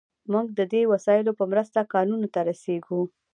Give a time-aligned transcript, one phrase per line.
[0.31, 3.01] موږ د دې وسایلو په مرسته کانونو ته رسیږو.